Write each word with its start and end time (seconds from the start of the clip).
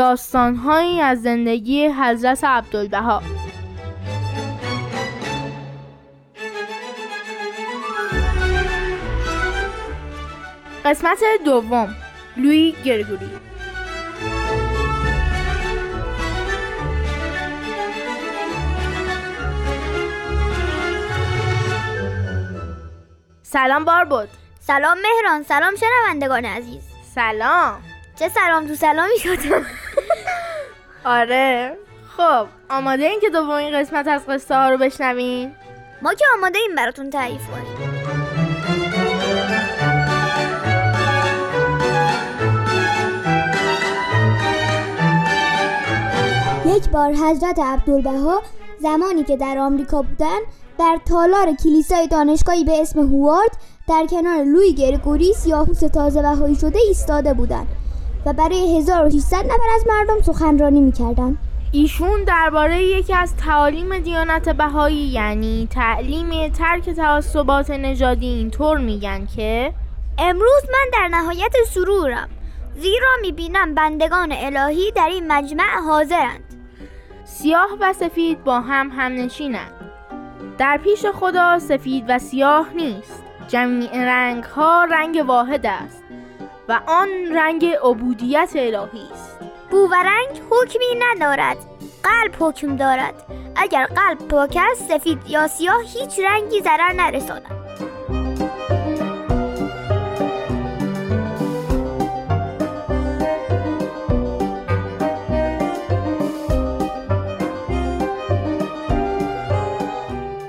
داستانهایی 0.00 1.00
از 1.00 1.22
زندگی 1.22 1.86
حضرت 1.86 2.44
عبدالبها. 2.44 3.22
قسمت 10.84 11.18
دوم 11.44 11.96
لوی 12.36 12.74
گرگوری 12.84 13.30
سلام 23.42 23.84
باربود. 23.84 24.28
سلام 24.60 24.98
مهران 24.98 25.42
سلام 25.42 25.74
شنوندگان 25.76 26.44
عزیز. 26.44 26.82
سلام. 27.14 27.82
چه 28.20 28.28
سلام 28.28 28.66
تو 28.66 28.74
سلامی 28.74 29.18
شدم 29.18 29.66
آره. 31.04 31.76
خب 32.16 32.46
آماده 32.70 33.04
این 33.04 33.20
که 33.20 33.30
دومین 33.30 33.80
قسمت 33.80 34.08
از 34.08 34.26
قصه 34.28 34.54
ها 34.54 34.68
رو 34.68 34.78
بشنوین 34.78 35.54
ما 36.02 36.14
که 36.14 36.24
آماده 36.38 36.58
این 36.58 36.74
براتون 36.76 37.10
تعریف 37.10 37.46
کنیم. 37.46 37.90
یک 46.76 46.88
بار 46.88 47.12
حضرت 47.12 47.58
عبدالبها 47.58 48.42
زمانی 48.78 49.24
که 49.24 49.36
در 49.36 49.58
آمریکا 49.58 50.02
بودن 50.02 50.38
در 50.78 50.98
تالار 51.08 51.54
کلیسای 51.64 52.06
دانشگاهی 52.06 52.64
به 52.64 52.80
اسم 52.80 53.00
هوارد 53.00 53.50
در 53.88 54.06
کنار 54.10 54.44
لوی 54.44 54.72
گرگوری 54.72 55.32
سیاهوس 55.32 55.80
تازه 55.80 56.22
بهایی 56.22 56.54
شده 56.54 56.78
ایستاده 56.78 57.34
بودند. 57.34 57.66
و 58.26 58.32
برای 58.32 58.78
1600 58.78 59.36
نفر 59.36 59.70
از 59.74 59.84
مردم 59.86 60.22
سخنرانی 60.22 60.80
می‌کردند. 60.80 61.38
ایشون 61.72 62.24
درباره 62.24 62.82
یکی 62.82 63.14
از 63.14 63.36
تعالیم 63.36 63.98
دیانت 63.98 64.48
بهایی 64.48 64.96
یعنی 64.96 65.68
تعلیم 65.70 66.48
ترک 66.48 66.90
تعصبات 66.90 67.70
نژادی 67.70 68.26
اینطور 68.26 68.78
میگن 68.78 69.26
که 69.36 69.72
امروز 70.18 70.62
من 70.72 70.90
در 70.92 71.08
نهایت 71.08 71.52
سرورم 71.68 72.28
زیرا 72.76 73.08
می‌بینم 73.22 73.74
بندگان 73.74 74.32
الهی 74.32 74.92
در 74.92 75.06
این 75.06 75.32
مجمع 75.32 75.80
حاضرند. 75.86 76.44
سیاه 77.24 77.68
و 77.80 77.92
سفید 77.92 78.44
با 78.44 78.60
هم 78.60 78.90
هم 78.96 79.12
نشینند 79.12 79.72
در 80.58 80.80
پیش 80.84 81.06
خدا 81.06 81.58
سفید 81.58 82.04
و 82.08 82.18
سیاه 82.18 82.66
نیست. 82.74 83.22
جمیع 83.48 84.04
رنگ 84.04 84.44
ها 84.44 84.84
رنگ 84.84 85.24
واحد 85.26 85.66
است. 85.66 86.04
و 86.70 86.80
آن 86.86 87.08
رنگ 87.32 87.66
عبودیت 87.66 88.50
الهی 88.54 89.12
است. 89.12 89.38
بو 89.70 89.76
و 89.76 89.94
رنگ 89.94 90.42
حکمی 90.50 90.98
ندارد 90.98 91.56
قلب 92.02 92.34
حکم 92.38 92.76
دارد. 92.76 93.14
اگر 93.56 93.86
قلب 93.86 94.18
پاک 94.18 94.58
است 94.70 94.88
سفید 94.88 95.18
یا 95.28 95.48
سیاه 95.48 95.82
هیچ 95.82 96.18
رنگی 96.18 96.60
ضرر 96.60 96.92
نرساند. 96.92 97.42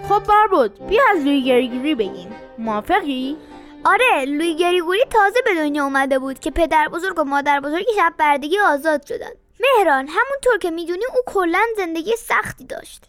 خب 0.09 0.23
باربود 0.27 0.87
بیا 0.87 1.03
از 1.11 1.25
لوی 1.25 1.43
گریگوری 1.43 1.95
بگیم. 1.95 2.29
موافقی؟ 2.57 3.37
آره 3.85 4.25
لوی 4.25 4.55
گریگوری 4.55 5.05
تازه 5.09 5.41
به 5.45 5.55
دنیا 5.55 5.83
اومده 5.83 6.19
بود 6.19 6.39
که 6.39 6.51
پدر 6.51 6.87
بزرگ 6.87 7.19
و 7.19 7.23
مادر 7.23 7.59
بزرگ 7.59 7.85
شب 7.95 8.13
بردگی 8.17 8.59
آزاد 8.59 9.05
شدن. 9.05 9.31
مهران 9.59 10.07
همونطور 10.07 10.57
که 10.61 10.71
می‌دونی 10.71 11.05
او 11.15 11.33
کلا 11.33 11.61
زندگی 11.77 12.15
سختی 12.15 12.65
داشت. 12.65 13.03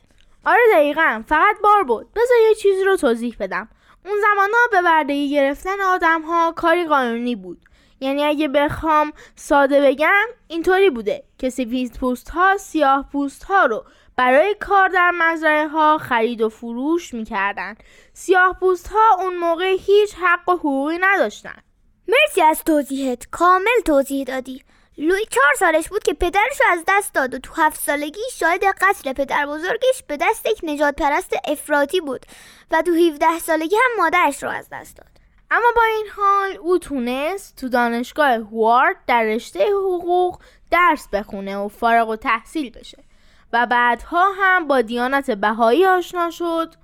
آره 0.44 0.60
دقیقا 0.72 1.22
فقط 1.28 1.56
بار 1.62 1.83
بود. 1.83 2.12
بذار 2.12 2.37
یه 2.49 2.55
چیزی 2.55 2.84
رو 2.84 2.97
توضیح 2.97 3.37
بدم. 3.41 3.69
اون 4.05 4.19
ها 4.38 4.69
به 4.71 4.83
بردگی 4.83 5.31
گرفتن 5.31 5.81
آدم 5.81 6.22
ها 6.22 6.53
کاری 6.53 6.87
قانونی 6.87 7.37
بود. 7.37 7.59
یعنی 8.03 8.25
اگه 8.25 8.49
بخوام 8.49 9.13
ساده 9.37 9.81
بگم 9.81 10.27
اینطوری 10.49 10.91
بوده. 10.91 11.25
که 11.39 11.51
سفید 11.51 11.99
پوست 12.01 12.29
ها 12.29 12.57
سیاه 12.57 13.09
پوست 13.13 13.45
ها 13.45 13.67
رو 13.67 13.85
برای 14.17 14.57
کار 14.61 14.89
در 14.89 15.11
مزرعه 15.11 15.69
ها 15.69 15.99
خرید 15.99 16.43
و 16.43 16.49
فروش 16.49 17.15
می‌کردن. 17.15 17.75
سیاه 18.13 18.57
پوست 18.61 18.89
ها 18.89 19.17
اون 19.19 19.37
موقع 19.37 19.77
هیچ 19.81 20.15
حق 20.15 20.49
و 20.49 20.53
حقوقی 20.53 20.99
نداشتن. 21.01 21.63
مرسی 22.09 22.43
از 22.43 22.65
توضیحت. 22.65 23.27
کامل 23.31 23.81
توضیح 23.87 24.25
دادی. 24.25 24.63
لوی 24.99 25.25
چهار 25.31 25.55
سالش 25.59 25.89
بود 25.89 26.03
که 26.03 26.15
پدرش 26.15 26.61
رو 26.61 26.67
از 26.73 26.84
دست 26.89 27.15
داد 27.15 27.34
و 27.34 27.39
تو 27.39 27.53
هفت 27.57 27.81
سالگی 27.81 28.21
شاهد 28.33 28.65
قتل 28.65 29.13
پدر 29.13 29.47
بزرگش 29.47 30.03
به 30.07 30.17
دست 30.17 30.47
یک 30.47 30.61
نجات 30.63 30.95
پرست 30.97 31.33
افراطی 31.45 32.01
بود 32.01 32.27
و 32.71 32.83
تو 32.83 32.93
17 32.93 33.39
سالگی 33.39 33.77
هم 33.77 34.05
مادرش 34.05 34.43
رو 34.43 34.51
از 34.51 34.69
دست 34.73 34.97
داد. 34.97 35.12
اما 35.55 35.67
با 35.77 35.83
این 35.83 36.07
حال 36.17 36.57
او 36.61 36.79
تونست 36.79 37.57
تو 37.57 37.69
دانشگاه 37.69 38.31
هوارد 38.31 38.97
در 39.07 39.23
رشته 39.23 39.67
حقوق 39.67 40.41
درس 40.71 41.09
بخونه 41.09 41.57
و 41.57 41.69
فارغ 41.69 42.09
و 42.09 42.17
تحصیل 42.17 42.71
بشه 42.71 43.05
و 43.53 43.67
بعدها 43.67 44.33
هم 44.33 44.69
با 44.69 44.81
دیانت 44.81 45.31
بهایی 45.31 45.87
آشنا 45.87 46.31
شد 46.31 46.75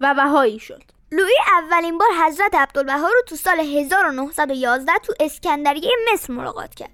و 0.00 0.14
بهایی 0.14 0.58
شد. 0.58 0.82
لوی 1.12 1.34
اولین 1.52 1.98
بار 1.98 2.08
حضرت 2.26 2.54
عبدالبها 2.54 3.08
رو 3.08 3.22
تو 3.26 3.36
سال 3.36 3.60
1911 3.60 4.92
تو 5.02 5.12
اسکندریه 5.20 5.90
مصر 6.12 6.32
ملاقات 6.32 6.74
کرد. 6.74 6.90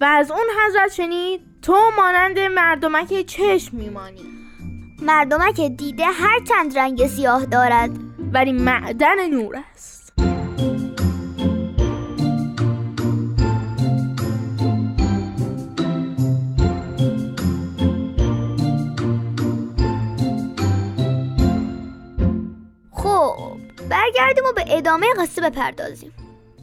و 0.00 0.04
از 0.04 0.30
اون 0.30 0.46
حضرت 0.66 0.92
شنید 0.92 1.40
تو 1.62 1.90
مانند 1.96 2.38
مردمک 2.38 3.26
چشم 3.26 3.76
میمانی. 3.76 4.24
مردمک 5.02 5.60
دیده 5.60 6.04
هر 6.04 6.40
چند 6.48 6.78
رنگ 6.78 7.06
سیاه 7.06 7.46
دارد. 7.46 7.90
ولی 8.32 8.52
معدن 8.52 9.30
نور 9.30 9.56
است. 9.72 9.99
برگردیم 23.90 24.44
و 24.44 24.52
به 24.52 24.64
ادامه 24.66 25.06
قصه 25.18 25.40
بپردازیم. 25.50 26.12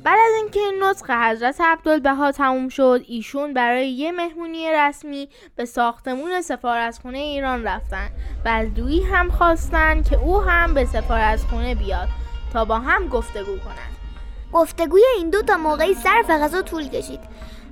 بعد 0.03 0.19
از 0.19 0.35
اینکه 0.41 0.59
نطق 0.81 1.11
حضرت 1.11 1.61
عبدالبها 1.61 2.31
تموم 2.31 2.69
شد 2.69 3.01
ایشون 3.07 3.53
برای 3.53 3.89
یه 3.89 4.11
مهمونی 4.11 4.71
رسمی 4.71 5.29
به 5.55 5.65
ساختمون 5.65 6.41
سفارتخونه 6.41 7.17
ایران 7.17 7.63
رفتن. 7.63 8.09
و 8.45 8.49
از 8.49 8.73
دوی 8.73 9.01
هم 9.01 9.29
خواستن 9.29 10.03
که 10.03 10.15
او 10.15 10.41
هم 10.41 10.73
به 10.73 10.85
سفارتخونه 10.85 11.75
بیاد 11.75 12.07
تا 12.53 12.65
با 12.65 12.79
هم 12.79 13.07
گفتگو 13.07 13.57
کنند 13.57 13.97
گفتگوی 14.53 15.01
این 15.17 15.29
دو 15.29 15.41
تا 15.41 15.57
موقعی 15.57 15.93
سر 15.93 16.21
غذا 16.21 16.61
طول 16.61 16.87
کشید 16.87 17.19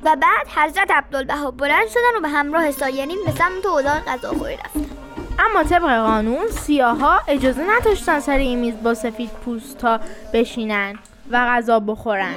و 0.04 0.16
بعد 0.16 0.48
حضرت 0.56 0.92
عبدالبها 0.92 1.52
بلند 1.52 1.88
شدن 1.88 2.18
و 2.18 2.22
به 2.22 2.30
همراه 2.30 2.72
سایرین 2.72 3.18
به 3.26 3.32
سمت 3.32 3.66
اتاق 3.66 4.06
غذاخوری 4.06 4.58
رفتن. 4.58 5.05
اما 5.40 5.64
طبق 5.64 5.82
قانون 5.82 6.48
سیاها 6.48 7.22
اجازه 7.28 7.64
نداشتن 7.70 8.20
سر 8.20 8.38
این 8.38 8.60
میز 8.60 8.74
با 8.84 8.94
سفید 8.94 9.30
پوست 9.30 9.82
ها 9.82 10.00
بشینن 10.34 11.00
و 11.32 11.46
غذا 11.46 11.80
بخورن. 11.80 12.36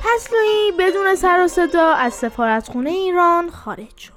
پس 0.00 0.28
لویی 0.32 0.72
بدون 0.78 1.14
سر 1.14 1.44
و 1.44 1.48
صدا 1.48 1.92
از 1.92 2.14
سفارتخونه 2.14 2.90
ایران 2.90 3.50
خارج 3.50 3.98
شد. 3.98 4.12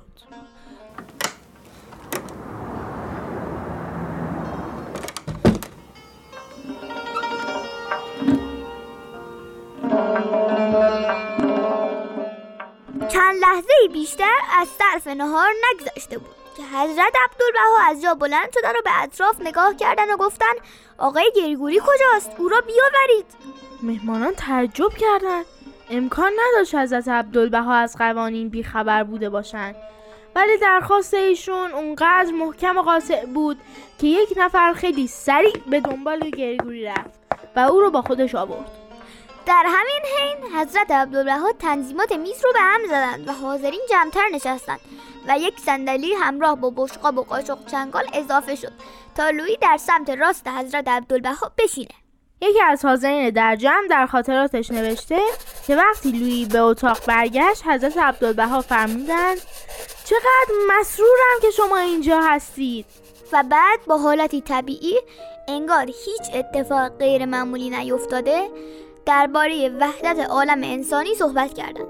چند 13.09 13.35
لحظه 13.41 13.73
بیشتر 13.93 14.37
از 14.61 14.67
طرف 14.77 15.07
نهار 15.07 15.49
نگذشته 15.73 16.17
بود. 16.17 16.44
که 16.57 16.63
حضرت 16.63 17.13
عبدالبها 17.25 17.89
از 17.89 18.01
جا 18.01 18.13
بلند 18.13 18.47
شدن 18.53 18.71
و 18.71 18.81
به 18.83 19.03
اطراف 19.03 19.41
نگاه 19.41 19.75
کردن 19.75 20.13
و 20.13 20.17
گفتن 20.17 20.53
آقای 20.97 21.31
گریگوری 21.35 21.79
کجاست؟ 21.79 22.31
او 22.37 22.49
را 22.49 22.61
بیاورید. 22.61 23.25
مهمانان 23.83 24.33
تعجب 24.33 24.89
کردند. 24.89 25.45
امکان 25.89 26.31
نداشت 26.39 26.75
حضرت 26.75 27.07
عبدالبها 27.07 27.73
از 27.73 27.97
قوانین 27.97 28.49
بیخبر 28.49 29.03
بوده 29.03 29.29
باشند. 29.29 29.75
ولی 30.35 30.57
درخواست 30.57 31.13
ایشون 31.13 31.71
اونقدر 31.71 32.31
محکم 32.31 32.77
و 32.77 32.81
قاطع 32.81 33.25
بود 33.25 33.57
که 33.99 34.07
یک 34.07 34.33
نفر 34.37 34.73
خیلی 34.73 35.07
سریع 35.07 35.57
به 35.67 35.79
دنبال 35.79 36.19
گریگوری 36.19 36.85
رفت 36.85 37.19
و 37.55 37.59
او 37.59 37.79
رو 37.79 37.91
با 37.91 38.01
خودش 38.01 38.35
آورد. 38.35 38.84
در 39.45 39.65
همین 39.67 40.01
حین 40.17 40.57
حضرت 40.57 40.91
عبدالبها 40.91 41.51
تنظیمات 41.59 42.11
میز 42.11 42.45
رو 42.45 42.53
به 42.53 42.59
هم 42.59 42.85
زدند 42.85 43.27
و 43.27 43.31
حاضرین 43.31 43.81
جمعتر 43.89 44.29
نشستند 44.33 44.79
و 45.27 45.37
یک 45.39 45.59
صندلی 45.59 46.13
همراه 46.13 46.55
با 46.55 46.73
بشقاب 46.75 47.17
و 47.17 47.23
قاشق 47.23 47.65
چنگال 47.65 48.03
اضافه 48.13 48.55
شد 48.55 48.71
تا 49.15 49.29
لویی 49.29 49.57
در 49.61 49.77
سمت 49.77 50.09
راست 50.09 50.47
حضرت 50.47 50.87
عبدالبها 50.87 51.51
بشینه. 51.57 51.95
یکی 52.41 52.61
از 52.61 52.85
حاضرین 52.85 53.29
در 53.29 53.55
جمع 53.55 53.87
در 53.89 54.05
خاطراتش 54.05 54.71
نوشته 54.71 55.19
که 55.67 55.75
وقتی 55.75 56.11
لویی 56.11 56.45
به 56.45 56.59
اتاق 56.59 57.05
برگشت 57.07 57.67
حضرت 57.67 57.97
عبدالبها 57.97 58.61
فرمودند 58.61 59.37
چقدر 60.05 60.55
مسرورم 60.69 61.39
که 61.41 61.51
شما 61.51 61.77
اینجا 61.77 62.21
هستید. 62.21 62.85
و 63.31 63.43
بعد 63.43 63.79
با 63.87 63.97
حالتی 63.97 64.41
طبیعی 64.41 64.99
انگار 65.47 65.85
هیچ 65.85 66.33
اتفاق 66.33 66.97
غیر 66.97 67.25
معمولی 67.25 67.69
نیفتاده 67.69 68.49
درباره 69.05 69.69
وحدت 69.69 70.29
عالم 70.29 70.63
انسانی 70.63 71.15
صحبت 71.15 71.53
کردند. 71.53 71.87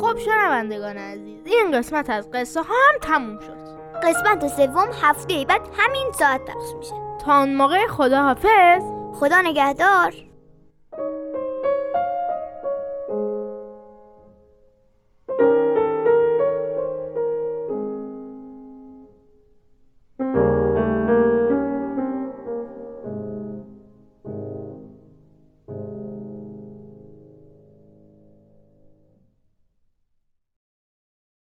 خب 0.00 0.18
شنوندگان 0.18 0.96
عزیز 0.96 1.40
این 1.46 1.78
قسمت 1.78 2.10
از 2.10 2.30
قصه 2.30 2.62
ها 2.62 2.74
هم 2.74 2.98
تموم 3.02 3.38
شد. 3.38 3.58
قسمت 4.02 4.48
سوم 4.48 4.88
هفته 5.02 5.44
بعد 5.48 5.60
همین 5.76 6.12
ساعت 6.12 6.40
پخش 6.40 6.74
میشه. 6.78 6.94
تا 7.24 7.38
اون 7.38 7.54
موقع 7.54 7.86
خدا 7.86 8.22
حافظ 8.22 8.82
خدا 9.14 9.40
نگهدار. 9.40 10.27